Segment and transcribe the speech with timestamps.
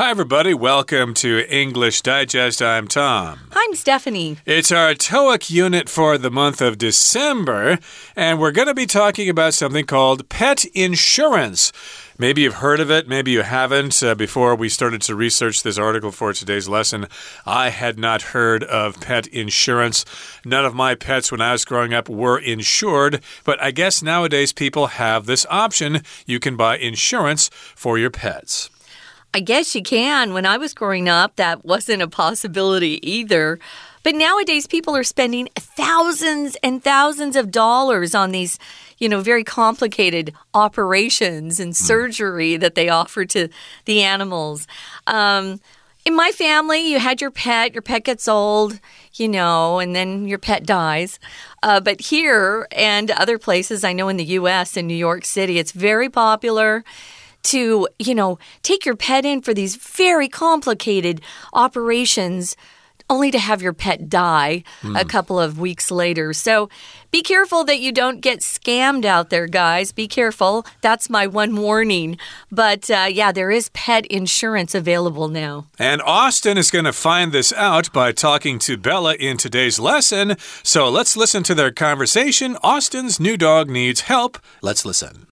[0.00, 0.54] Hi, everybody.
[0.54, 2.62] Welcome to English Digest.
[2.62, 3.38] I'm Tom.
[3.52, 4.38] I'm Stephanie.
[4.46, 7.78] It's our TOEIC unit for the month of December,
[8.16, 11.70] and we're going to be talking about something called pet insurance.
[12.16, 14.02] Maybe you've heard of it, maybe you haven't.
[14.02, 17.06] Uh, before we started to research this article for today's lesson,
[17.44, 20.06] I had not heard of pet insurance.
[20.46, 24.54] None of my pets when I was growing up were insured, but I guess nowadays
[24.54, 26.00] people have this option.
[26.24, 28.70] You can buy insurance for your pets.
[29.32, 30.32] I guess you can.
[30.32, 33.58] When I was growing up, that wasn't a possibility either.
[34.02, 38.58] But nowadays, people are spending thousands and thousands of dollars on these,
[38.98, 41.84] you know, very complicated operations and hmm.
[41.84, 43.48] surgery that they offer to
[43.84, 44.66] the animals.
[45.06, 45.60] Um,
[46.06, 48.80] in my family, you had your pet, your pet gets old,
[49.14, 51.20] you know, and then your pet dies.
[51.62, 55.58] Uh, but here and other places, I know in the US, in New York City,
[55.58, 56.84] it's very popular
[57.44, 61.20] to, you know, take your pet in for these very complicated
[61.52, 62.56] operations
[63.10, 64.98] only to have your pet die mm.
[64.98, 65.08] a hmm.
[65.08, 66.32] couple of weeks later.
[66.32, 66.70] So
[67.10, 69.90] be careful that you don't get scammed out there, guys.
[69.90, 70.64] Be careful.
[70.80, 72.16] That's my one warning.
[72.52, 75.66] But uh, yeah, there is pet insurance available now.
[75.78, 80.36] And Austin is going to find this out by talking to Bella in today's lesson.
[80.62, 82.56] So let's listen to their conversation.
[82.62, 84.38] Austin's new dog needs help.
[84.62, 85.29] Let's listen.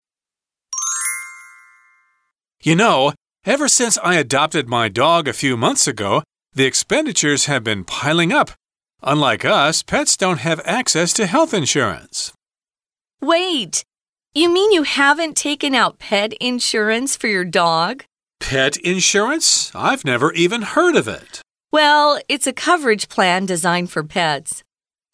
[2.61, 3.13] You know,
[3.47, 8.33] ever since I adopted my dog a few months ago, the expenditures have been piling
[8.33, 8.51] up.
[9.01, 12.33] Unlike us, pets don't have access to health insurance.
[13.21, 13.85] Wait,
[14.35, 18.03] you mean you haven't taken out pet insurance for your dog?
[18.41, 19.71] Pet insurance?
[19.73, 21.41] I've never even heard of it.
[21.71, 24.65] Well, it's a coverage plan designed for pets.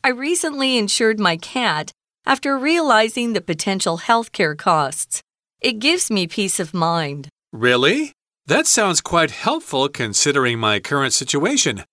[0.02, 1.92] I recently insured my cat
[2.24, 5.20] after realizing the potential healthcare costs.
[5.60, 7.28] It gives me peace of mind.
[7.54, 8.14] Really?
[8.46, 11.84] That sounds quite helpful considering my current situation.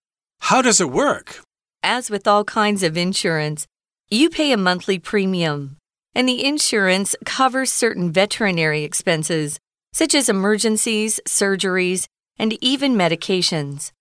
[0.50, 1.44] How does it work?
[1.84, 3.68] As with all kinds of insurance,
[4.10, 5.78] you pay a monthly premium,
[6.16, 9.60] and the insurance covers certain veterinary expenses,
[9.94, 12.08] such as emergencies, surgeries,
[12.40, 13.92] and even medications.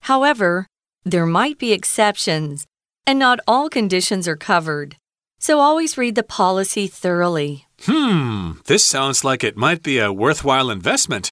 [0.00, 0.66] However,
[1.04, 2.64] there might be exceptions,
[3.06, 4.96] and not all conditions are covered.
[5.38, 7.66] So always read the policy thoroughly.
[7.82, 11.30] Hmm, this sounds like it might be a worthwhile investment.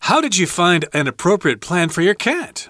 [0.00, 2.68] How did you find an appropriate plan for your cat?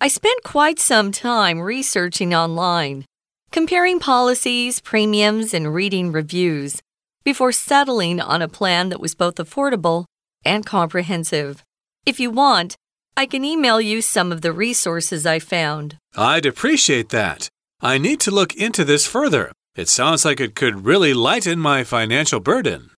[0.00, 3.06] I spent quite some time researching online,
[3.50, 6.80] comparing policies, premiums, and reading reviews
[7.24, 10.04] before settling on a plan that was both affordable
[10.44, 11.64] and comprehensive.
[12.06, 12.76] If you want,
[13.16, 15.96] I can email you some of the resources I found.
[16.16, 17.48] I'd appreciate that.
[17.80, 19.52] I need to look into this further.
[19.76, 22.90] It sounds like it could really lighten my financial burden.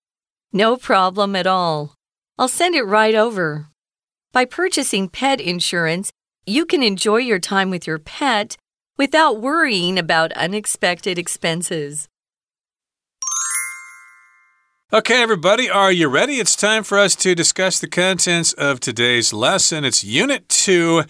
[0.52, 1.94] No problem at all.
[2.38, 3.68] I'll send it right over.
[4.32, 6.12] By purchasing pet insurance,
[6.44, 8.58] you can enjoy your time with your pet
[8.98, 12.08] without worrying about unexpected expenses.
[14.92, 16.34] Okay, everybody, are you ready?
[16.34, 19.84] It's time for us to discuss the contents of today's lesson.
[19.86, 21.04] It's Unit 2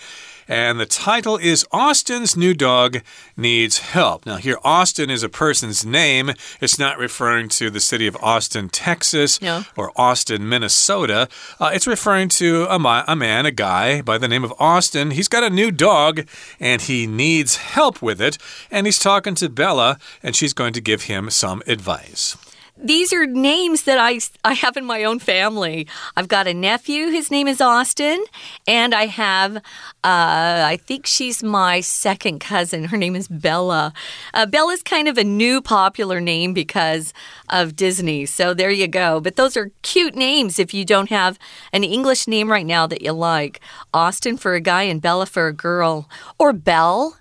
[0.49, 3.03] and the title is Austin's New Dog
[3.37, 4.27] Needs Help.
[4.27, 6.33] Now, here, Austin is a person's name.
[6.61, 9.65] It's not referring to the city of Austin, Texas, no.
[9.77, 11.29] or Austin, Minnesota.
[11.59, 12.77] Uh, it's referring to a,
[13.09, 15.11] a man, a guy by the name of Austin.
[15.13, 16.27] He's got a new dog
[16.61, 18.39] and he needs help with it.
[18.71, 22.37] And he's talking to Bella, and she's going to give him some advice
[22.77, 25.87] these are names that I, I have in my own family.
[26.17, 28.23] I've got a nephew, his name is Austin,
[28.67, 29.61] and I have, uh,
[30.05, 32.85] I think she's my second cousin.
[32.85, 33.93] Her name is Bella.
[34.35, 37.15] Uh, Bella's kind of a new popular name because
[37.49, 38.27] of Disney.
[38.27, 39.21] So there you go.
[39.21, 41.39] But those are cute names if you don't have
[41.73, 43.61] an English name right now that you like.
[43.95, 46.09] Austin for a guy and Bella for a girl.
[46.39, 47.17] Or Belle.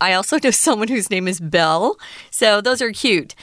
[0.00, 1.96] I also know someone whose name is Belle.
[2.30, 3.34] So those are cute.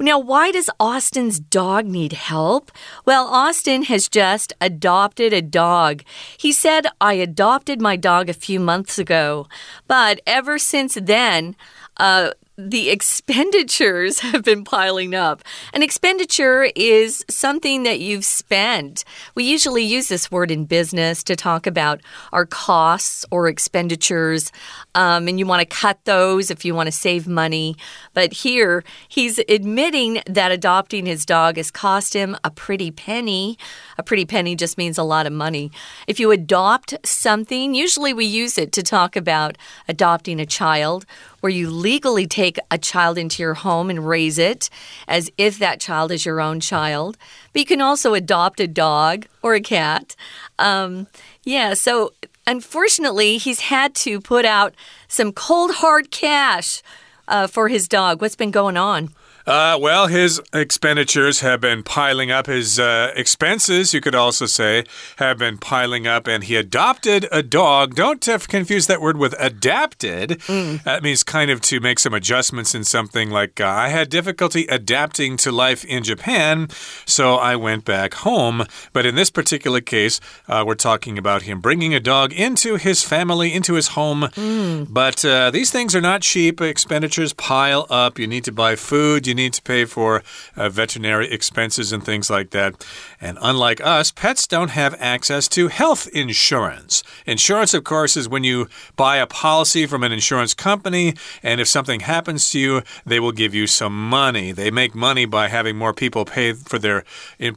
[0.00, 2.72] Now, why does Austin's dog need help?
[3.04, 6.02] Well, Austin has just adopted a dog.
[6.36, 9.46] He said, I adopted my dog a few months ago,
[9.86, 11.54] but ever since then,
[11.98, 15.42] uh, the expenditures have been piling up.
[15.72, 19.04] An expenditure is something that you've spent.
[19.34, 22.00] We usually use this word in business to talk about
[22.32, 24.52] our costs or expenditures,
[24.94, 27.76] um, and you want to cut those if you want to save money.
[28.12, 33.58] But here, he's admitting that adopting his dog has cost him a pretty penny.
[33.98, 35.70] A pretty penny just means a lot of money.
[36.06, 39.58] If you adopt something, usually we use it to talk about
[39.88, 41.06] adopting a child
[41.40, 44.70] where you legally take a child into your home and raise it
[45.06, 47.18] as if that child is your own child.
[47.52, 50.16] But you can also adopt a dog or a cat.
[50.58, 51.06] Um,
[51.44, 52.14] yeah, so
[52.46, 54.74] unfortunately, he's had to put out
[55.08, 56.82] some cold hard cash
[57.28, 58.20] uh, for his dog.
[58.20, 59.10] What's been going on?
[59.46, 62.46] Uh, well, his expenditures have been piling up.
[62.46, 64.84] His uh, expenses, you could also say,
[65.16, 66.26] have been piling up.
[66.26, 67.94] And he adopted a dog.
[67.94, 70.30] Don't confuse that word with adapted.
[70.46, 70.82] Mm.
[70.84, 74.66] That means kind of to make some adjustments in something like uh, I had difficulty
[74.66, 76.68] adapting to life in Japan,
[77.04, 78.64] so I went back home.
[78.92, 83.02] But in this particular case, uh, we're talking about him bringing a dog into his
[83.02, 84.22] family, into his home.
[84.22, 84.86] Mm.
[84.88, 86.60] But uh, these things are not cheap.
[86.60, 88.18] Expenditures pile up.
[88.18, 89.26] You need to buy food.
[89.26, 90.22] You you need to pay for
[90.56, 92.86] uh, veterinary expenses and things like that.
[93.20, 97.02] And unlike us, pets don't have access to health insurance.
[97.26, 101.66] Insurance, of course, is when you buy a policy from an insurance company, and if
[101.66, 104.52] something happens to you, they will give you some money.
[104.52, 107.04] They make money by having more people pay for their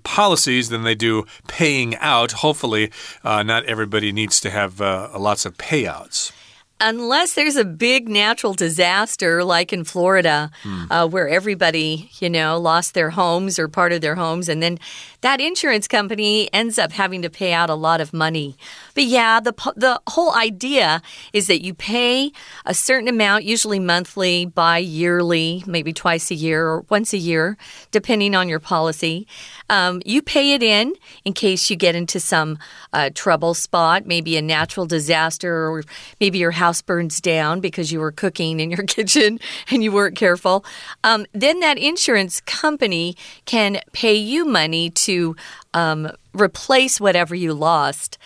[0.03, 2.31] policies than they do paying out.
[2.31, 2.91] Hopefully,
[3.23, 6.31] uh, not everybody needs to have uh, lots of payouts
[6.79, 10.91] unless there's a big natural disaster like in Florida, hmm.
[10.91, 14.77] uh, where everybody, you know, lost their homes or part of their homes, and then
[15.21, 18.55] that insurance company ends up having to pay out a lot of money.
[18.93, 21.01] But yeah, the the whole idea
[21.33, 22.31] is that you pay
[22.65, 27.57] a certain amount, usually monthly, bi yearly, maybe twice a year or once a year,
[27.91, 29.27] depending on your policy.
[29.69, 30.93] Um, you pay it in
[31.25, 32.59] in case you get into some
[32.93, 35.83] uh, trouble spot, maybe a natural disaster, or
[36.19, 40.15] maybe your house burns down because you were cooking in your kitchen and you weren't
[40.15, 40.65] careful.
[41.03, 43.15] Um, then that insurance company
[43.45, 45.35] can pay you money to
[45.73, 48.17] um, replace whatever you lost.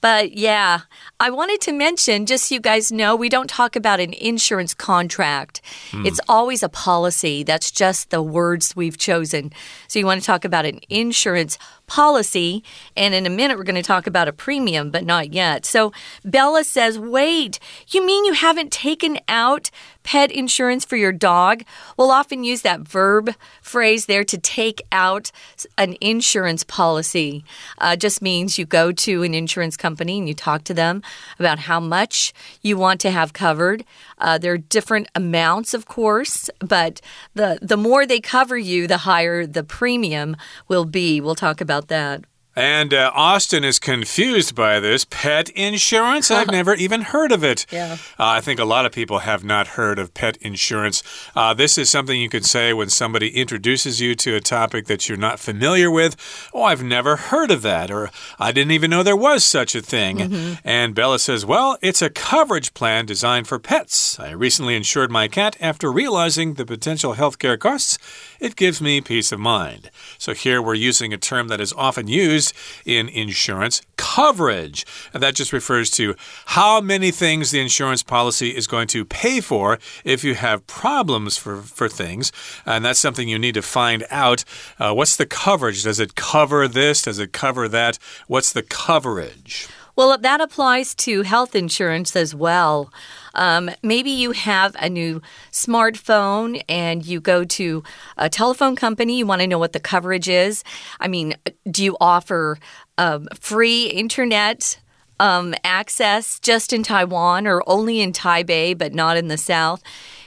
[0.00, 0.80] But yeah,
[1.18, 4.74] I wanted to mention, just so you guys know, we don't talk about an insurance
[4.74, 5.60] contract.
[5.90, 6.06] Mm.
[6.06, 7.42] It's always a policy.
[7.42, 9.52] That's just the words we've chosen.
[9.88, 12.62] So you want to talk about an insurance policy.
[12.96, 15.66] And in a minute, we're going to talk about a premium, but not yet.
[15.66, 15.92] So
[16.24, 17.58] Bella says, Wait,
[17.88, 19.70] you mean you haven't taken out
[20.02, 21.64] pet insurance for your dog?
[21.96, 25.30] We'll often use that verb phrase there to take out
[25.76, 27.44] an insurance policy.
[27.78, 31.02] Uh, just means you go to an insurance company and you talk to them
[31.38, 32.32] about how much
[32.62, 33.84] you want to have covered.
[34.18, 37.00] Uh, there are different amounts, of course, but
[37.34, 40.36] the, the more they cover you, the higher the premium
[40.68, 41.20] will be.
[41.20, 42.24] We'll talk about that.
[42.60, 46.30] And uh, Austin is confused by this pet insurance.
[46.30, 47.64] I've never even heard of it.
[47.72, 47.94] Yeah.
[48.18, 51.02] Uh, I think a lot of people have not heard of pet insurance.
[51.34, 55.08] Uh, this is something you could say when somebody introduces you to a topic that
[55.08, 56.16] you're not familiar with.
[56.52, 59.80] Oh, I've never heard of that, or I didn't even know there was such a
[59.80, 60.18] thing.
[60.18, 60.58] Mm -hmm.
[60.62, 64.18] And Bella says, Well, it's a coverage plan designed for pets.
[64.18, 67.98] I recently insured my cat after realizing the potential health care costs.
[68.38, 69.90] It gives me peace of mind.
[70.18, 72.49] So here we're using a term that is often used
[72.84, 74.86] in insurance coverage.
[75.12, 76.14] And that just refers to
[76.46, 81.36] how many things the insurance policy is going to pay for if you have problems
[81.36, 82.32] for, for things.
[82.66, 84.44] And that's something you need to find out.
[84.78, 85.84] Uh, what's the coverage?
[85.84, 87.02] Does it cover this?
[87.02, 87.98] Does it cover that?
[88.26, 89.68] What's the coverage?
[89.96, 92.90] Well, that applies to health insurance as well.
[93.34, 95.22] Um, maybe you have a new
[95.52, 97.82] smartphone and you go to
[98.16, 100.64] a telephone company, you want to know what the coverage is.
[100.98, 101.34] I mean,
[101.70, 102.58] do you offer
[102.98, 104.80] um, free internet?
[105.18, 109.82] Um, access just in Taiwan or only in Taipei, but not in the South.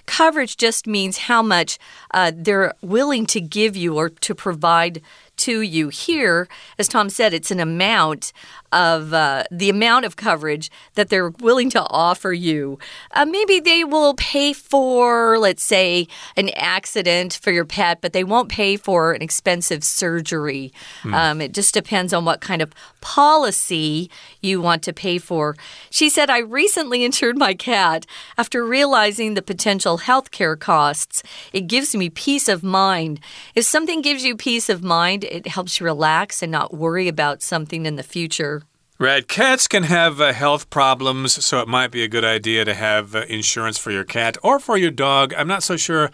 [0.05, 1.79] Coverage just means how much
[2.13, 5.01] uh, they're willing to give you or to provide
[5.37, 5.89] to you.
[5.89, 6.47] Here,
[6.77, 8.33] as Tom said, it's an amount
[8.73, 12.79] of uh, the amount of coverage that they're willing to offer you.
[13.11, 18.23] Uh, maybe they will pay for, let's say, an accident for your pet, but they
[18.23, 20.73] won't pay for an expensive surgery.
[21.03, 21.13] Hmm.
[21.13, 24.09] Um, it just depends on what kind of policy
[24.41, 25.55] you want to pay for.
[25.91, 31.21] She said, I recently insured my cat after realizing the potential health care costs.
[31.51, 33.19] It gives me peace of mind.
[33.53, 37.41] If something gives you peace of mind, it helps you relax and not worry about
[37.41, 38.63] something in the future.
[38.99, 39.27] Right.
[39.27, 43.15] Cats can have uh, health problems, so it might be a good idea to have
[43.15, 45.33] uh, insurance for your cat or for your dog.
[45.35, 46.11] I'm not so sure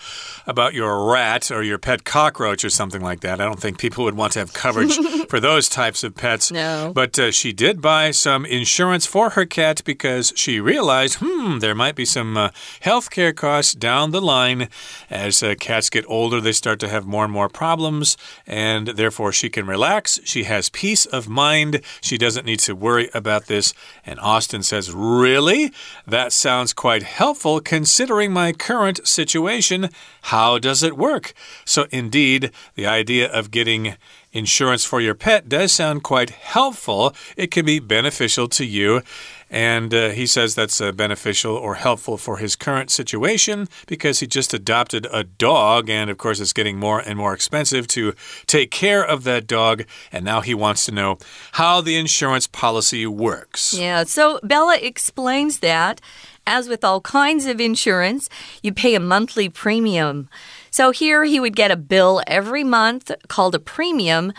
[0.48, 3.42] about your rat or your pet cockroach or something like that.
[3.42, 4.96] I don't think people would want to have coverage
[5.30, 6.54] for those types of pets.
[6.54, 6.94] No.
[6.96, 11.76] But uh, she did buy some insurance for her cat because she realized, hmm, there
[11.76, 14.70] might be some uh, health care costs down the line.
[15.10, 18.16] As uh, cats get older, they start to have more and more problems,
[18.48, 20.22] and therefore she can relax.
[20.24, 21.82] She has peace of mind.
[22.00, 23.74] She doesn't need to worry about this.
[24.06, 25.72] And Austin says, Really?
[26.06, 29.90] That sounds quite helpful considering my current situation.
[30.24, 31.34] How does it work?
[31.66, 33.96] So, indeed, the idea of getting
[34.32, 37.16] insurance for your pet does sound quite helpful.
[37.36, 39.02] It can be beneficial to you.
[39.50, 44.28] And uh, he says that's uh, beneficial or helpful for his current situation because he
[44.28, 45.90] just adopted a dog.
[45.90, 48.14] And of course, it's getting more and more expensive to
[48.46, 49.86] take care of that dog.
[50.12, 51.18] And now he wants to know
[51.54, 53.74] how the insurance policy works.
[53.74, 56.02] Yeah, so Bella explains that.
[56.48, 58.28] As with all kinds of insurance,
[58.64, 60.30] you pay a monthly premium.
[60.72, 64.34] So here he would get a bill every month called a premium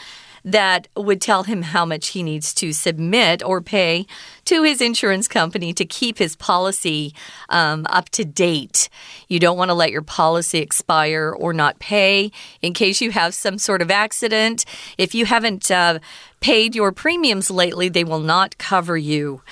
[0.44, 4.06] that would tell him how much he needs to submit or pay
[4.46, 7.14] to his insurance company to keep his policy
[7.48, 8.88] um, up to date.
[9.28, 12.32] You don't want to let your policy expire or not pay
[12.62, 14.64] in case you have some sort of accident.
[14.98, 16.00] If you haven't uh,
[16.40, 19.42] paid your premiums lately, they will not cover you.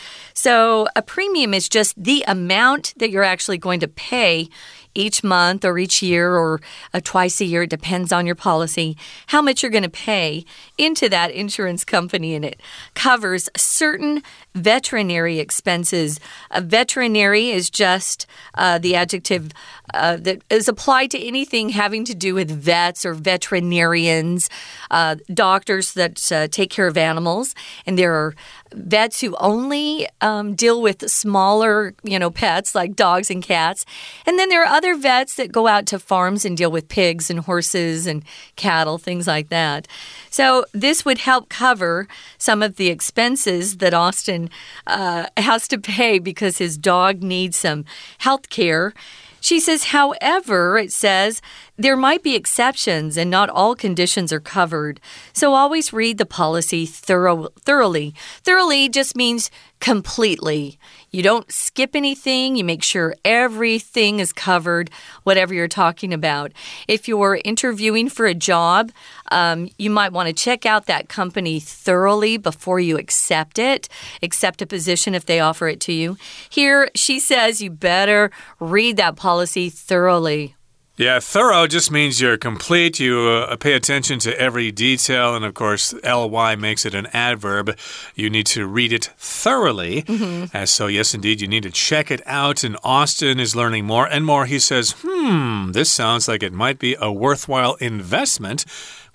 [0.41, 4.49] So, a premium is just the amount that you're actually going to pay
[4.95, 6.61] each month or each year or
[6.95, 7.65] uh, twice a year.
[7.65, 8.97] It depends on your policy,
[9.29, 10.45] how much you're going to pay
[10.77, 12.35] into that insurance company.
[12.35, 12.61] And it
[12.95, 14.23] covers certain
[14.55, 16.21] veterinary expenses.
[16.51, 19.51] A veterinary is just uh, the adjective
[19.95, 24.51] uh, that is applied to anything having to do with vets or veterinarians,
[24.91, 27.55] uh, doctors that uh, take care of animals.
[27.87, 28.35] And there are
[28.73, 33.85] vets who only um, deal with smaller, you know, pets like dogs and cats.
[34.27, 37.31] And then there are other vets that go out to farms and deal with pigs
[37.31, 38.25] and horses and
[38.57, 39.89] cattle, things like that.
[40.31, 42.09] So this would help cover
[42.39, 44.51] some of the expenses that Austin
[44.87, 47.85] uh, has to pay because his dog needs some
[48.19, 48.95] health care.
[49.41, 51.41] She says, however, it says
[51.79, 55.01] there might be exceptions and not all conditions are covered.
[55.33, 58.15] So always read the policy thorough, thoroughly.
[58.43, 60.77] Thoroughly just means completely.
[61.13, 62.57] You don't skip anything.
[62.57, 64.91] You make sure everything is covered,
[65.23, 66.53] whatever you're talking about.
[66.89, 68.91] If you're interviewing for a job,
[69.31, 73.89] um, you might want to check out that company thoroughly before you accept it,
[74.21, 76.17] accept a position if they offer it to you.
[76.51, 80.57] Here, she says you better read that policy thoroughly.
[80.99, 82.99] Yeah, thorough just means you're complete.
[82.99, 85.37] You uh, pay attention to every detail.
[85.37, 87.79] And of course, ly makes it an adverb.
[88.17, 90.03] You need to read it thoroughly.
[90.09, 90.55] Mm -hmm.
[90.55, 92.65] uh, so, yes, indeed, you need to check it out.
[92.65, 94.47] And Austin is learning more and more.
[94.47, 98.65] He says, hmm, this sounds like it might be a worthwhile investment.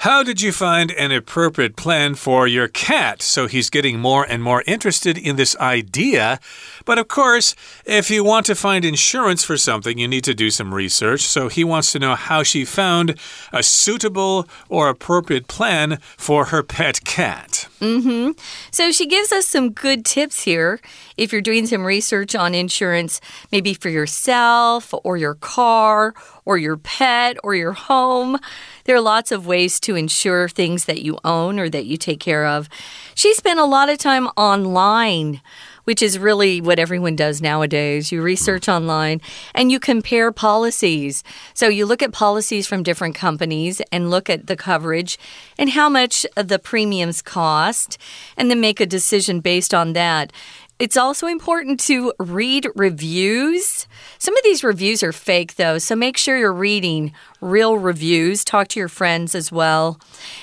[0.03, 3.21] How did you find an appropriate plan for your cat?
[3.21, 6.41] So he's getting more and more interested in this idea.
[6.83, 7.55] But of course,
[7.85, 11.21] if you want to find insurance for something, you need to do some research.
[11.21, 13.17] So he wants to know how she found
[13.53, 17.69] a suitable or appropriate plan for her pet cat.
[17.83, 18.31] Mm hmm.
[18.71, 20.79] So she gives us some good tips here.
[21.17, 23.19] If you're doing some research on insurance,
[23.51, 26.13] maybe for yourself or your car
[26.45, 28.39] or your pet or your home.
[28.85, 32.21] There are lots of ways to insure things that you own or that you take
[32.21, 32.69] care of.
[33.15, 35.41] She spent a lot of time online
[35.83, 38.11] which is really what everyone does nowadays.
[38.11, 39.21] You research online
[39.53, 41.23] and you compare policies.
[41.53, 45.17] So you look at policies from different companies and look at the coverage
[45.57, 47.97] and how much the premiums cost,
[48.37, 50.31] and then make a decision based on that.
[50.79, 53.87] It's also important to read reviews.
[54.17, 58.43] Some of these reviews are fake, though, so make sure you're reading real reviews.
[58.43, 59.99] Talk to your friends as well.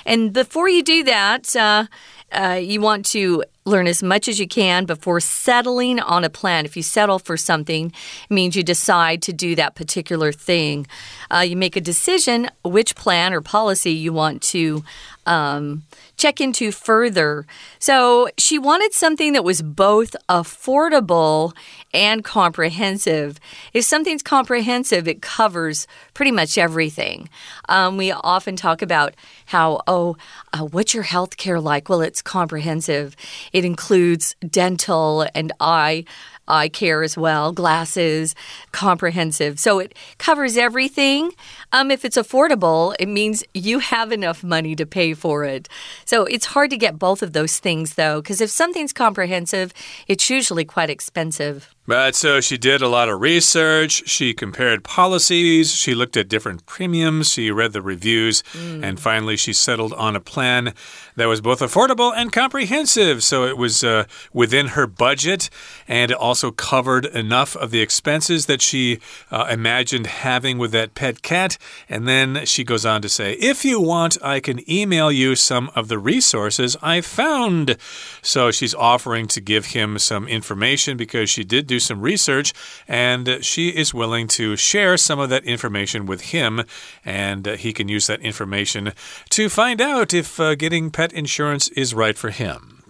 [0.06, 1.87] And before you do that, uh,
[2.32, 6.64] uh, you want to learn as much as you can before settling on a plan.
[6.64, 7.93] If you settle for something,
[8.25, 10.87] it means you decide to do that particular thing.
[11.31, 14.83] Uh, you make a decision which plan or policy you want to
[15.26, 15.85] um,
[16.17, 17.47] check into further.
[17.79, 21.55] So she wanted something that was both affordable
[21.93, 23.38] and comprehensive.
[23.73, 27.29] If something's comprehensive, it covers pretty much everything.
[27.69, 29.14] Um, we often talk about
[29.47, 30.17] how, oh,
[30.52, 31.88] uh, what's your health care like?
[31.88, 33.14] Well, it's comprehensive.
[33.52, 36.04] It includes dental and eye
[36.50, 38.35] eye care as well, glasses,
[38.73, 39.59] comprehensive.
[39.61, 41.30] So it covers everything.
[41.73, 45.69] Um, if it's affordable, it means you have enough money to pay for it.
[46.05, 49.73] So it's hard to get both of those things, though, because if something's comprehensive,
[50.09, 51.75] it's usually quite expensive.
[51.91, 54.09] But so she did a lot of research.
[54.09, 55.75] She compared policies.
[55.75, 57.31] She looked at different premiums.
[57.31, 58.45] She read the reviews.
[58.53, 58.85] Mm.
[58.85, 60.73] And finally, she settled on a plan
[61.17, 63.25] that was both affordable and comprehensive.
[63.25, 65.50] So it was uh, within her budget.
[65.89, 69.00] And it also covered enough of the expenses that she
[69.33, 71.59] uh, imagined having with that pet cat.
[71.88, 75.71] And then she goes on to say, if you want, I can email you some
[75.75, 77.76] of the resources I found.
[78.23, 82.52] So she's offering to give him some information because she did do some research
[82.88, 86.62] and she is willing to share some of that information with him.
[87.05, 88.93] And he can use that information
[89.31, 92.83] to find out if uh, getting pet insurance is right for him.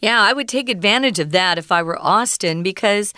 [0.00, 3.12] Yeah, I would take advantage of that if I were Austin because.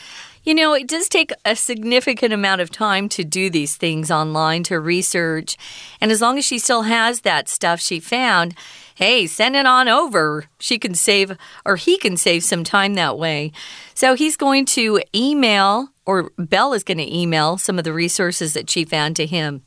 [0.44, 4.62] You know, it does take a significant amount of time to do these things online,
[4.64, 5.56] to research.
[6.02, 8.54] And as long as she still has that stuff she found,
[8.94, 10.44] hey, send it on over.
[10.58, 13.52] She can save, or he can save some time that way.
[13.94, 18.52] So he's going to email or Belle is going to email some of the resources
[18.52, 19.62] that she found to him.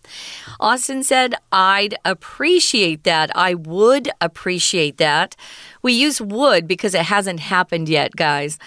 [0.59, 3.35] Austin said, I'd appreciate that.
[3.35, 5.35] I would appreciate that.
[5.81, 8.57] We use would because it hasn't happened yet, guys.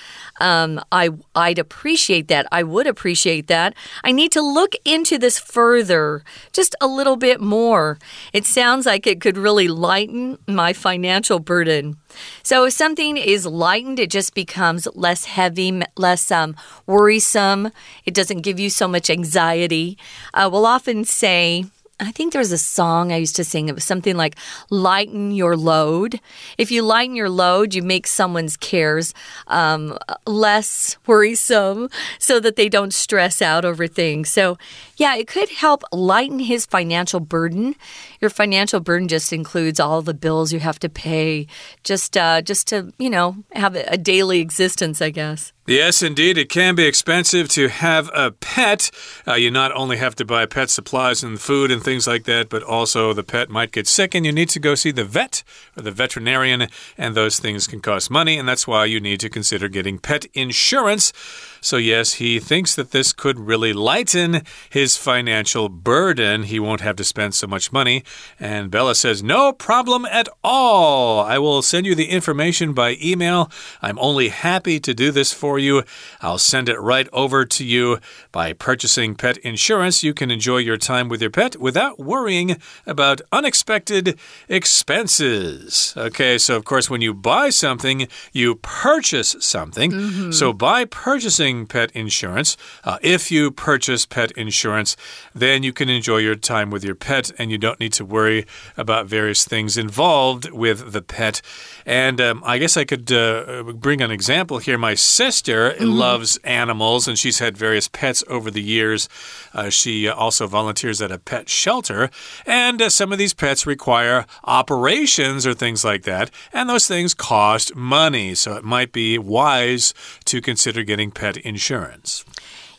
[0.40, 2.46] Um, I, I'd appreciate that.
[2.50, 3.74] I would appreciate that.
[4.04, 7.98] I need to look into this further, just a little bit more.
[8.32, 11.96] It sounds like it could really lighten my financial burden.
[12.42, 16.56] So if something is lightened, it just becomes less heavy, less um,
[16.86, 17.70] worrisome.
[18.04, 19.98] It doesn't give you so much anxiety.
[20.32, 21.66] Uh, we'll often say,
[22.00, 23.68] I think there was a song I used to sing.
[23.68, 24.36] It was something like
[24.70, 26.20] lighten your load.
[26.56, 29.12] If you lighten your load, you make someone's cares
[29.48, 34.30] um, less worrisome so that they don't stress out over things.
[34.30, 34.56] So,
[34.96, 37.76] yeah, it could help lighten his financial burden.
[38.20, 41.46] Your financial burden just includes all the bills you have to pay
[41.84, 45.52] just, uh, just to, you know, have a daily existence, I guess.
[45.70, 46.36] Yes, indeed.
[46.36, 48.90] It can be expensive to have a pet.
[49.24, 52.48] Uh, you not only have to buy pet supplies and food and things like that,
[52.48, 55.44] but also the pet might get sick and you need to go see the vet
[55.76, 56.66] or the veterinarian,
[56.98, 60.26] and those things can cost money, and that's why you need to consider getting pet
[60.34, 61.12] insurance.
[61.60, 66.44] So, yes, he thinks that this could really lighten his financial burden.
[66.44, 68.02] He won't have to spend so much money.
[68.38, 71.20] And Bella says, No problem at all.
[71.20, 73.50] I will send you the information by email.
[73.82, 75.82] I'm only happy to do this for you.
[76.20, 77.98] I'll send it right over to you.
[78.32, 83.20] By purchasing pet insurance, you can enjoy your time with your pet without worrying about
[83.32, 85.94] unexpected expenses.
[85.96, 89.92] Okay, so of course, when you buy something, you purchase something.
[89.92, 90.32] Mm -hmm.
[90.32, 94.96] So by purchasing pet insurance, uh, if you purchase pet insurance,
[95.34, 98.46] then you can enjoy your time with your pet and you don't need to worry
[98.76, 101.42] about various things involved with the pet.
[101.84, 104.78] And um, I guess I could uh, bring an example here.
[104.78, 109.08] My sister mm loves animals and she's had various pets over the years.
[109.52, 112.10] Uh, she also volunteers at a pet shelter,
[112.46, 117.12] and uh, some of these pets require operations or things like that, and those things
[117.12, 118.34] cost money.
[118.34, 119.92] So it might be wise
[120.26, 122.24] to consider getting pet insurance.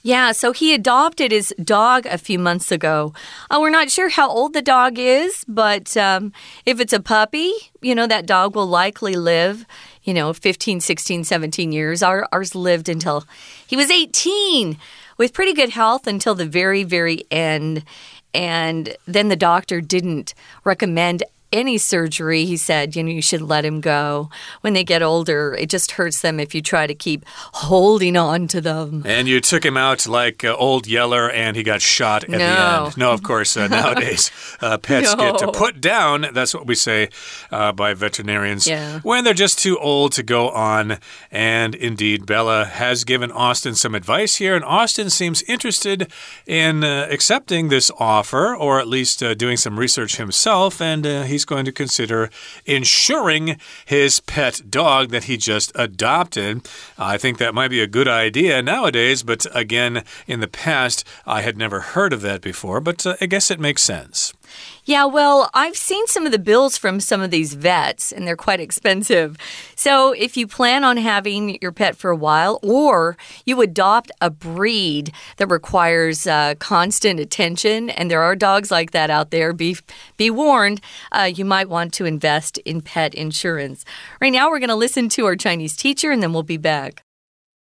[0.04, 3.14] Yeah, so he adopted his dog a few months ago.
[3.52, 6.34] Uh, we're not sure how old the dog is, but um,
[6.66, 9.66] if it's a puppy, you know, that dog will likely live,
[10.04, 12.02] you know, 15, 16, 17 years.
[12.02, 13.26] Our, ours lived until
[13.68, 14.78] he was 18
[15.20, 17.84] with pretty good health until the very, very end.
[18.34, 23.66] And then the doctor didn't recommend any surgery, he said, you know, you should let
[23.66, 24.30] him go.
[24.62, 28.48] When they get older, it just hurts them if you try to keep holding on
[28.50, 29.04] to them.
[29.06, 32.38] And you took him out like uh, Old Yeller and he got shot at no.
[32.38, 32.98] the end.
[32.98, 35.32] No, of course, uh, nowadays uh, pets no.
[35.32, 36.28] get to put down.
[36.34, 37.10] That's what we say
[37.52, 39.00] uh, by veterinarians yeah.
[39.02, 40.98] when they're just too old to go on.
[41.32, 46.12] And indeed, Bella has given Austin some advice here, and Austin seems interested
[46.46, 50.82] in uh, accepting this offer or at least uh, doing some research himself.
[50.82, 52.30] And he's he's going to consider
[52.68, 56.70] insuring his pet dog that he just adopted.
[57.00, 61.42] I think that might be a good idea nowadays, but again, in the past, I
[61.42, 64.34] had never heard of that before, but uh, I guess it makes sense.
[64.84, 68.36] Yeah, well, I've seen some of the bills from some of these vets, and they're
[68.36, 69.38] quite expensive.
[69.76, 74.30] So, if you plan on having your pet for a while, or you adopt a
[74.30, 79.78] breed that requires uh, constant attention, and there are dogs like that out there, be,
[80.18, 83.86] be warned, uh, you might want to invest in pet insurance.
[84.20, 87.04] Right now, we're going to listen to our Chinese teacher, and then we'll be back.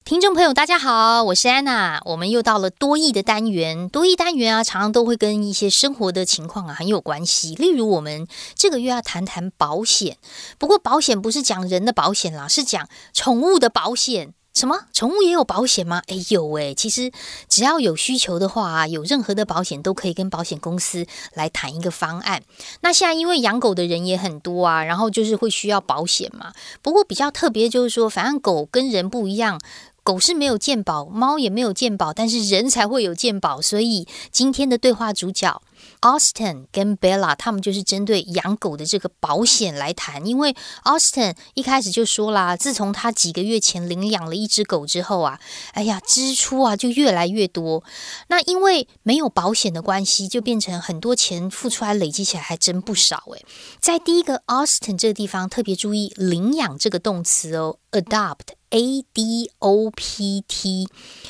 [0.06, 2.00] 听众朋友，大家好，我是安娜。
[2.06, 3.89] 我们又到了多义的单元。
[3.89, 7.56] 多义单元啊，常常都会跟一些生活的情况啊很有关系。
[7.56, 10.18] 例如，我们这个月要谈谈保险。
[10.60, 14.32] 不过，保险不是讲人的保险啦，是讲宠物的保险。
[14.54, 14.82] 什么？
[14.94, 16.04] 宠物也有保险吗？
[16.06, 16.76] 哎，有诶。
[16.76, 17.12] 其实
[17.50, 22.44] 只要有需求的话啊，有任何的保险都可以跟保险公司来谈一个方案。
[22.82, 26.54] 那现在因为养狗的人也很多啊，然后就是会需要保险嘛。
[26.84, 29.60] 不过比较特别就是说，反正狗跟人不一样。
[30.06, 33.60] 狗是没有健保，猫也没有健保，但是人才会有健保。
[33.60, 35.62] 所以今天的对话主角。
[36.02, 45.39] Austin 跟 Bella 他们就是针对养狗的这个保险来谈，因为 Austin 一开始就说啦，自从他几个月前领养了一只狗之后啊，
[45.74, 47.84] 哎呀，支出啊就越来越多。
[48.28, 53.46] 那因为没有保险的关系，就变成很多钱付出来，累积起来还真不少诶。
[53.80, 58.55] 在第一个 Austin 这个地方特别注意领养这个动词哦，adopt。
[58.71, 60.89] A D O P T，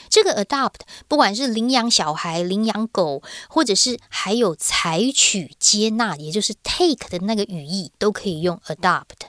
[0.09, 9.27] 这个 adopt 不管是领养小孩、领养狗，或者是还有采取、接纳，也就是 take 的那个语义，都可以用 adopt。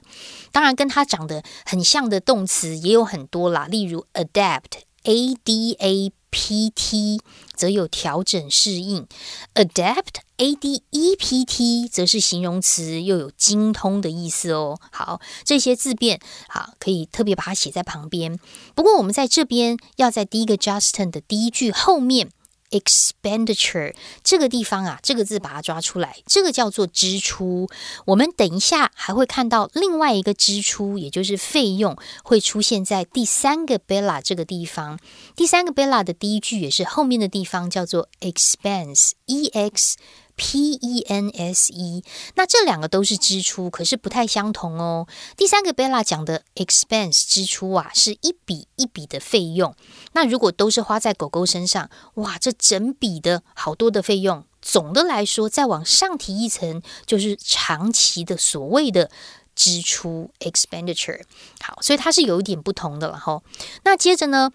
[0.50, 6.12] 当然，跟它长得很像的动词也有很多啦，例如 adapt，A D A。
[6.28, 7.18] P.T.
[7.56, 9.06] 则有调整适应
[9.54, 14.78] ，adapt，A-D-E-P-T 则是形容词，又有精通的意思哦。
[14.92, 18.38] 好，这些字变好，可以特别把它写在旁边。
[18.74, 22.30] 不过我们在这边要在第一个 Justin 的第一句后面。
[22.70, 27.68] Expenditure 这个地方啊，这个字把它抓出来，这个叫做支出。
[28.06, 34.98] 我们等一下还会看到另外一个支出，也就是费用，会出现在第三个 Bella 这个地方。
[35.34, 39.96] 第三个 Bella 的第一句也是后面的地方，叫做 expense，e x。
[40.36, 45.08] P E N S E，那这两个都是支出，可是不太相同哦。
[45.34, 49.74] 第三个 Bella 讲的 expense 支出啊，是一笔一笔的费用。
[50.12, 54.44] 那如果都是花在狗狗身上，哇，这整笔的好多的费用。
[54.60, 59.10] 总的来说，再往上提一层，就是长期的所谓的
[59.54, 61.22] 支出 expenditure。
[61.60, 63.42] 好，所以它是有一点不同的了哈。
[63.84, 64.50] 那接着呢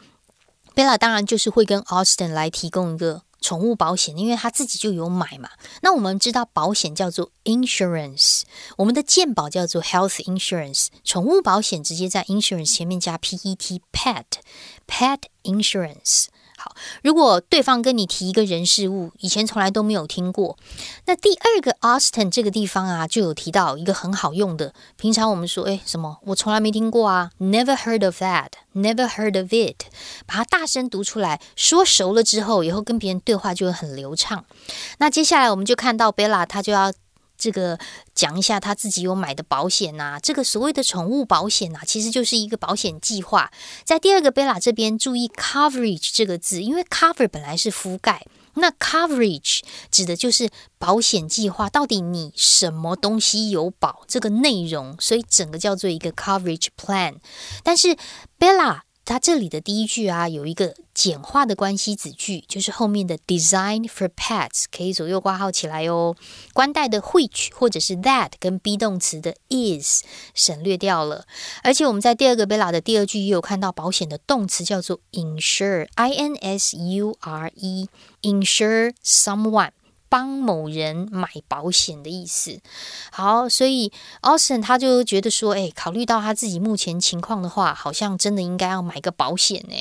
[0.76, 3.24] ，Bella 当然就是会跟 Austin 来提供一个。
[3.42, 5.50] 宠物保险，因为他自己就有买嘛。
[5.82, 8.44] 那我们知道保险叫做 insurance，
[8.78, 14.24] 我们的健保叫做 health insurance，宠物保险直接在 insurance 前面加 p e t pet
[14.88, 16.28] pet insurance。
[16.64, 20.56] 好，如果对方跟你提一个人事物，以前从来都没有听过，
[21.08, 24.72] 那第二个 Austin 这个地方啊，就有提到一个很好用的。
[24.96, 26.20] 平常我们说，哎，什么？
[26.28, 29.88] 我从来没听过啊，Never heard of that，Never heard of it。
[30.28, 34.46] 把它大声读出来，说熟了之后，以后跟别人对话就会很流畅。
[35.00, 36.94] 那接下来我们就看到 Bella，他就要。
[37.42, 37.80] 这个
[38.14, 43.52] 讲一下他自己有买的保险呐，这个所谓的宠物保险呐，其实就是一个保险计划。
[43.84, 48.24] 在第二个贝拉这边注意 coverage 这个字，因为 cover 本来是覆盖，
[48.54, 57.16] 那 coverage 指的就是保险计划，到底你什么东西有保这个内容，所以整个叫做一个 coverage plan。
[57.64, 57.98] 但是
[58.38, 58.84] 贝拉。
[59.12, 66.16] 它这里的第一句啊，有一个简化的关系子句，就是后面的 design for pets 可以左右挂号起来哦。
[66.54, 71.26] 关带的 which 或者是 that 跟 be 动词的 is 省略掉了。
[71.62, 79.72] 而且我们在第二个 Bella 的第二句也有看到保险的动词叫做 insure，i n s u r e，insure someone。
[80.12, 82.60] 帮某人买保险的意思。
[83.14, 89.76] 好，所以 Austin 他就觉得说，哎，考虑到他自己目前情况的话，好像真的应该要买个保险呢。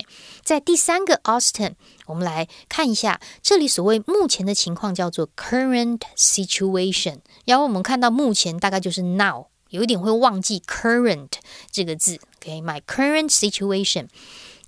[0.45, 1.73] 在第三个 Austin，
[2.07, 7.19] 我们来看一下，这里所谓目前的情况叫做 current situation。
[7.45, 11.31] 然后我们看到目前大概就是 now，有一点会忘记 current
[11.73, 12.21] 这个字。
[12.37, 14.07] OK，my current situation。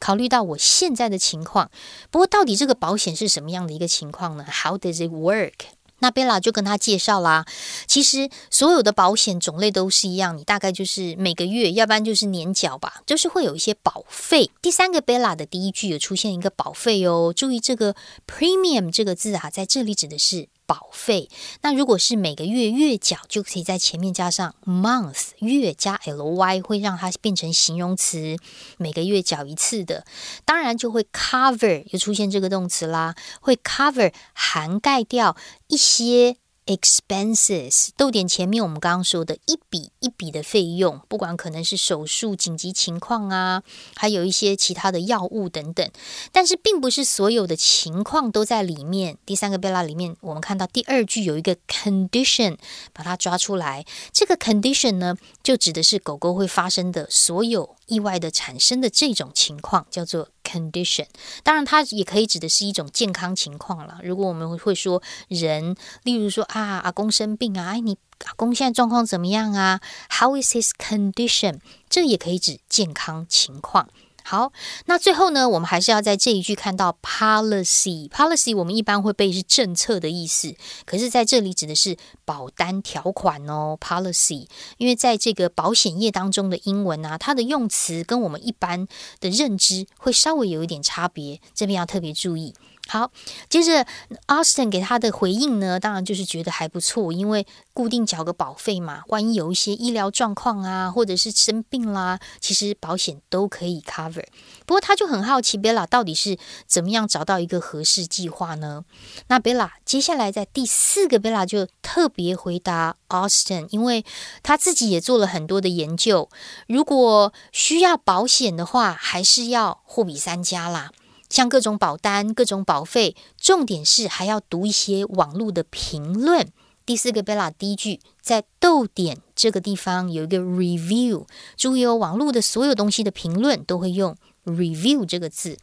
[0.02, 1.70] 考虑到我现在的情况，
[2.10, 5.52] 不过到底这个保险是什么样的一个情况呢？How does it work？
[6.00, 7.46] 那贝拉就跟他介绍啦。
[7.86, 14.50] 其实所有的保险种类都是一样，你大概就是每个月，要不然就是年缴吧，就是会有一些保费。
[14.60, 17.94] 第三个贝拉的第一句有出现一个保费哦，注意这个
[18.26, 20.48] premium 这个字啊，在这里指的是。
[20.66, 21.28] 保费，
[21.62, 28.36] 那如果是每个月月缴，就可以在前面加上 month 月加 ly，会让它变成形容词，
[28.78, 30.04] 每个月缴一次的，
[30.44, 36.36] 当然就会 cover 又出现这个动词啦，会 cover 涵盖掉一些。
[36.66, 43.62] Expenses 逗点前面我们刚刚说的一笔一笔的费用，不管可能是手术紧急情况啊，
[43.94, 45.90] 还有一些其他的药物等等，
[46.30, 49.18] 但是并不是所有的情况都在里面。
[49.24, 52.56] 第三个贝拉里面，我们看到第二句有一个 condition，
[52.92, 53.84] 把它抓出来。
[54.12, 60.28] 这个 condition 呢，就指的是狗狗会发生的所有意外的产生的这种情况，叫做。
[60.52, 61.06] condition，
[61.42, 64.00] 当然它也可以指的是一种健康情况了。
[64.02, 71.60] 如果我们会说人，例如说啊，阿公生病啊，哎，你阿公现在状况怎么样啊？How is his condition？
[71.88, 73.88] 这也可以指健康情况。
[74.24, 74.52] 好，
[74.86, 78.08] 那最后呢，我们还是要在这一句看到 policy。
[78.08, 80.54] policy 我们一般会背是政策的意思，
[80.86, 83.76] 可是在这里指的是保单条款哦。
[83.80, 84.46] policy，
[84.78, 88.86] 因为在这个保险业当中的英文啊，它的用词跟我们一般
[89.20, 92.54] 的认知会稍微有一点差别，这边要特别注意。
[92.88, 93.10] 好，
[93.48, 93.86] 接着
[94.26, 104.24] Austin 给他的回应呢，当然就是觉得还不错，因为固定缴个保费嘛，万一有一些医疗状况啊，或者是生病啦，其实保险都可以 cover。
[104.66, 108.84] 不过他就很好奇，Bella 到底是怎么样找到一个合适计划呢？
[109.28, 114.04] 那 Bella 接下来在第四个，Bella 就特别回答 Austin，因为
[114.42, 116.28] 他自己也做了很多的研究，
[116.66, 120.90] 如果需要保险的话，还是要货比三家啦。
[121.32, 126.46] 像各种保单、各种保费，重点是还要读一些网络的评论。
[126.84, 131.24] 第四个贝拉第一句在逗点这个地方有一个 review，
[131.56, 134.14] 注意哦，网络的所有东西的评论都会用
[134.44, 135.56] review 这个字。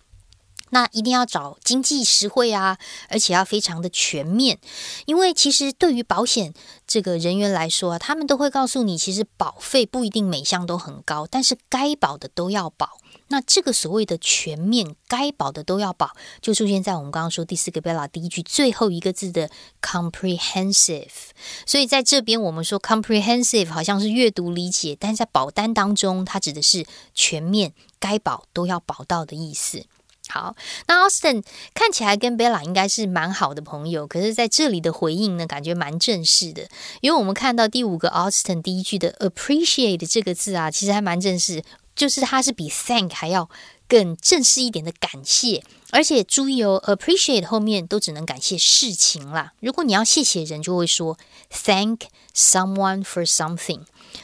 [0.72, 2.78] 那一定要找经济实惠啊，
[3.10, 4.60] 而且要非常的全面，
[5.06, 6.54] 因为其实对于保险
[6.88, 12.98] 这个人员来说啊，他们都会告诉你，其实保费不一定每项都很高，但是该保的都要保。
[13.30, 16.12] 那这个所谓的全面，该保的都要保，
[16.42, 19.50] 就出现在我们刚刚说第四个 Bella 第一句最后一个字的
[19.82, 21.30] comprehensive。
[21.66, 29.86] 所以在这边我们说 comprehensive 好像是阅读理解，但是在保单当中，它指的是全面，该保都要保到的意思。
[30.28, 30.56] 好，
[30.88, 36.68] 那 Austin 看起来跟 Bella 应该是蛮好的朋友，可是在这里的回应呢，感觉蛮正式的，
[37.02, 41.64] 因为我们看到第五个 Austin 第一句的 appreciate 这个字啊，其实还蛮正式。
[42.00, 43.50] 就是它是比 thank 还要
[43.90, 49.52] 更正式一点的感谢，而且注意哦，appreciate 后面都只能感谢事情啦。
[49.60, 51.18] 如果你要谢谢人，就会说
[51.52, 53.82] thank someone for something。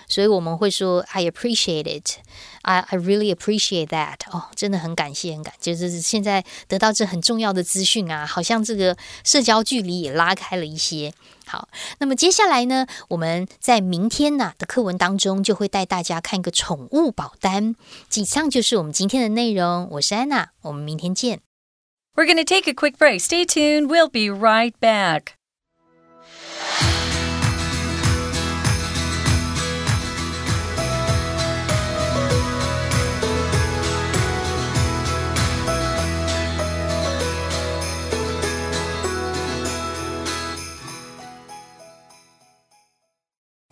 [0.09, 4.17] 所以我们会说 I appreciate it。I I really appreciate that。
[4.31, 11.13] 哦，真的很感谢，很感，就是现在得到这很重要的资讯啊，好像这个社交距离也拉开了一些。
[11.47, 17.75] 好，那么接下来呢，我们在明天呢的课文当中就会带大家看一个宠物保单。
[18.15, 19.89] 以上就是我们今天的内容。
[19.93, 21.41] 我是安娜，我们明天见。
[22.15, 23.21] We're going to take a quick break.
[23.21, 23.87] Stay tuned.
[23.89, 25.33] We'll be right back.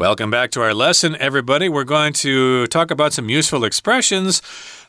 [0.04, 1.70] Welcome back to our lesson, everybody.
[1.70, 4.42] We're going to talk about some useful expressions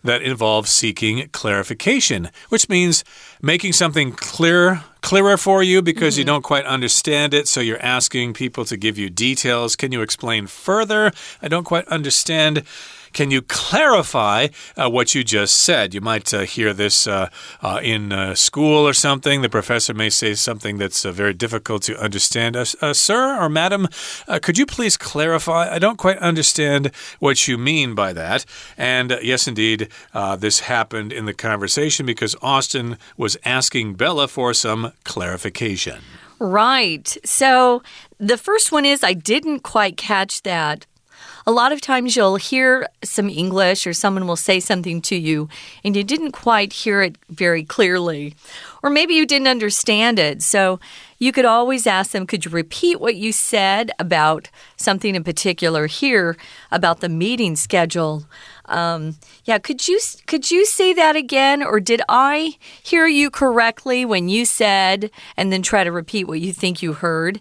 [0.03, 3.05] that involve seeking clarification, which means
[3.40, 6.18] making something clear clearer for you because mm -hmm.
[6.18, 6.35] you mm-hmm.
[6.35, 7.46] don't quite understand it.
[7.46, 9.77] So you're asking people to give you details.
[9.77, 11.12] Can you explain further?
[11.40, 12.64] I don't quite understand.
[13.14, 15.94] Can you clarify uh, what you just said?
[15.94, 17.31] You might uh, hear this uh,
[17.62, 19.40] uh in uh, school or something.
[19.40, 22.57] The professor may say something that's very difficult to understand.
[22.92, 23.88] sir or madam,
[24.42, 25.72] could you please clarify?
[25.72, 28.44] I don't quite understand what you mean by that.
[28.77, 29.88] And yes, indeed,
[30.38, 36.00] this happened in the conversation because Austin was asking Bella for some clarification.
[36.40, 37.16] Right.
[37.24, 37.83] So
[38.18, 40.87] the first one is I didn't quite catch that
[41.47, 45.49] a lot of times you'll hear some English or someone will say something to you
[45.85, 48.35] and you didn't quite hear it very clearly.
[48.83, 50.43] Or maybe you didn't understand it.
[50.43, 50.81] So
[51.19, 55.87] you could always ask them, could you repeat what you said about something in particular
[55.87, 56.37] here
[56.71, 58.25] about the meeting schedule?
[58.67, 64.05] Um, yeah, could you could you say that again, or did I hear you correctly
[64.05, 67.41] when you said, and then try to repeat what you think you heard?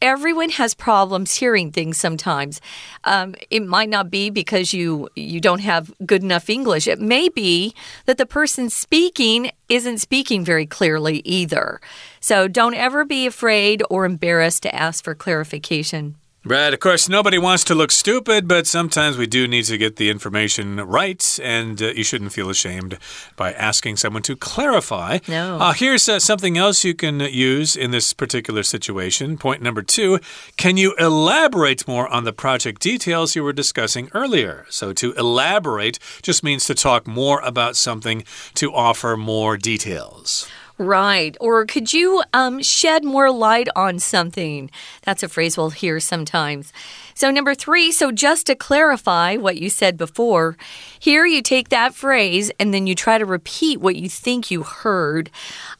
[0.00, 2.60] Everyone has problems hearing things sometimes.
[3.04, 6.86] Um, it might not be because you you don't have good enough English.
[6.86, 7.74] It may be
[8.06, 11.80] that the person speaking isn't speaking very clearly either.
[12.20, 16.16] So don't ever be afraid or embarrassed to ask for clarification.
[16.42, 19.96] Right, of course, nobody wants to look stupid, but sometimes we do need to get
[19.96, 22.96] the information right, and uh, you shouldn't feel ashamed
[23.36, 25.18] by asking someone to clarify.
[25.28, 25.58] No.
[25.58, 29.36] Uh, here's uh, something else you can use in this particular situation.
[29.36, 30.18] Point number two
[30.56, 34.64] Can you elaborate more on the project details you were discussing earlier?
[34.70, 38.24] So, to elaborate just means to talk more about something,
[38.54, 40.48] to offer more details.
[40.80, 41.36] Right.
[41.42, 44.70] Or could you um, shed more light on something?
[45.02, 46.72] That's a phrase we'll hear sometimes.
[47.12, 50.56] So, number three, so just to clarify what you said before,
[50.98, 54.62] here you take that phrase and then you try to repeat what you think you
[54.62, 55.28] heard.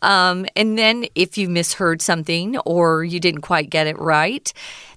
[0.03, 4.53] Um, and then if you misheard something or you didn't quite get it right,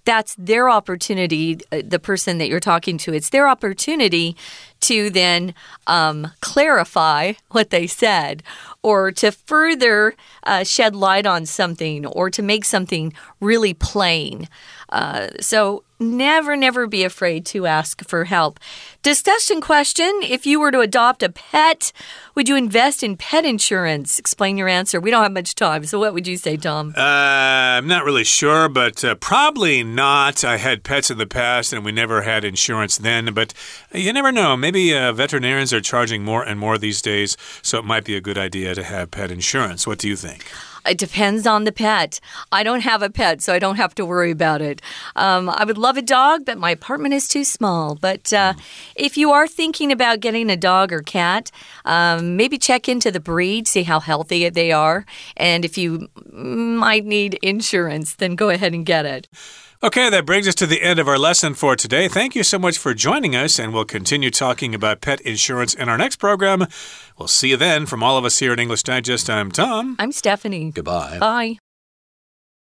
[0.06, 4.36] that's their opportunity, uh, the person that you're talking to, it's their opportunity
[4.84, 5.54] to then
[5.88, 8.44] um, clarify what they said
[8.82, 14.48] or to further uh, shed light on something or to make something really plain.
[14.94, 18.60] Uh, so never, never be afraid to ask for help.
[19.02, 21.92] Discussion question If you were to adopt a pet,
[22.36, 24.20] would you invest in pet insurance?
[24.20, 25.02] Explain your answer.
[25.02, 26.94] We don't have much time, so what would you say, Tom?
[26.96, 30.44] Uh, I'm not really sure, but uh, probably not.
[30.44, 33.52] I had pets in the past and we never had insurance then, but
[33.92, 34.56] you never know.
[34.56, 38.22] Maybe uh, veterinarians are charging more and more these days, so it might be a
[38.22, 39.88] good idea to have pet insurance.
[39.88, 40.46] What do you think?
[40.86, 42.20] It depends on the pet.
[42.52, 44.82] I don't have a pet, so I don't have to worry about it.
[45.16, 47.96] Um, I would love a dog, but my apartment is too small.
[47.96, 48.54] But uh,
[48.96, 51.52] if you are thinking about getting a dog or cat,
[51.86, 55.06] um, maybe check into the breed, see how healthy they are.
[55.38, 59.28] And if you might need insurance, then go ahead and get it.
[59.84, 62.08] Okay, that brings us to the end of our lesson for today.
[62.08, 65.90] Thank you so much for joining us, and we'll continue talking about pet insurance in
[65.90, 66.68] our next program.
[67.20, 67.86] We'll see you then.
[67.86, 69.98] From all of us here at English Digest, I'm Tom.
[70.00, 70.72] I'm Stephanie.
[70.72, 71.20] Goodbye.
[71.20, 71.58] Bye.